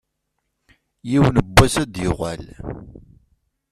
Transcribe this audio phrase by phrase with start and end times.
[1.09, 2.43] Yiwen n wass ad d-yuɣal.